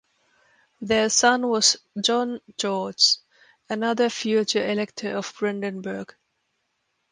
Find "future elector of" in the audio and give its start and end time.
4.09-5.31